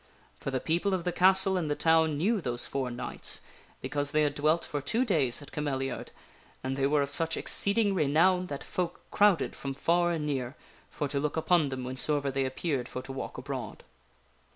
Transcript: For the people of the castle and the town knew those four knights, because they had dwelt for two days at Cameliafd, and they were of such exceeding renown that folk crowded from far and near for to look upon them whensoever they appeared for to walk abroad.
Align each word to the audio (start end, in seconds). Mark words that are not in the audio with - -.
For 0.39 0.49
the 0.49 0.59
people 0.59 0.95
of 0.95 1.03
the 1.03 1.11
castle 1.11 1.57
and 1.57 1.69
the 1.69 1.75
town 1.75 2.17
knew 2.17 2.41
those 2.41 2.65
four 2.65 2.89
knights, 2.89 3.39
because 3.81 4.09
they 4.09 4.23
had 4.23 4.33
dwelt 4.33 4.65
for 4.65 4.81
two 4.81 5.05
days 5.05 5.43
at 5.43 5.51
Cameliafd, 5.51 6.07
and 6.63 6.75
they 6.75 6.87
were 6.87 7.03
of 7.03 7.11
such 7.11 7.37
exceeding 7.37 7.93
renown 7.93 8.47
that 8.47 8.63
folk 8.63 9.01
crowded 9.11 9.55
from 9.55 9.75
far 9.75 10.09
and 10.09 10.25
near 10.25 10.55
for 10.89 11.07
to 11.07 11.19
look 11.19 11.37
upon 11.37 11.69
them 11.69 11.83
whensoever 11.83 12.31
they 12.31 12.45
appeared 12.45 12.89
for 12.89 13.03
to 13.03 13.11
walk 13.11 13.37
abroad. 13.37 13.83